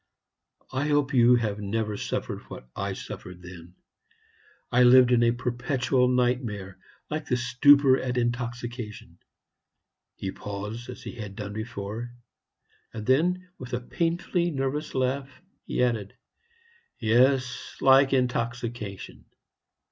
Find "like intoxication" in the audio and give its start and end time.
17.79-19.25